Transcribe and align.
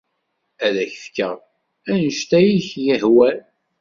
Ad 0.65 0.75
ak-d-fkeɣ 0.83 1.33
anect 1.91 2.31
ay 2.39 2.47
ak-yehwan. 2.57 3.37